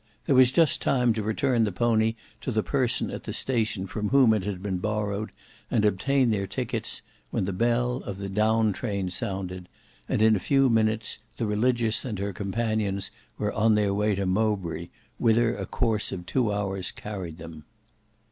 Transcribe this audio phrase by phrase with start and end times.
[0.25, 4.09] There was just time to return the pony to the person at the station from
[4.09, 5.29] whom it had been borrowed,
[5.69, 9.69] and obtain their tickets, when the bell of the down train sounded,
[10.09, 14.25] and in a few minutes the Religious and her companions were on their way to
[14.25, 14.87] Mowbray,
[15.19, 17.65] whither a course of two hours carried them.